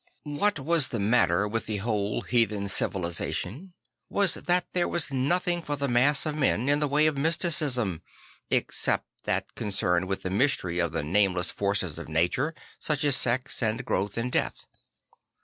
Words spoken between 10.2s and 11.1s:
the mystery of the